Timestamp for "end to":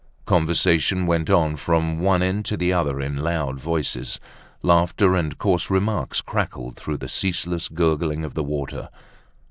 2.23-2.57